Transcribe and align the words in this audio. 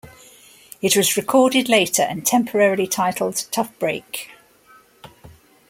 It 0.81 0.97
was 0.97 1.15
recorded 1.15 1.69
later 1.69 2.01
and 2.01 2.25
temporarily 2.25 2.87
titled 2.87 3.45
"Tough 3.51 3.71
Break". 3.77 4.31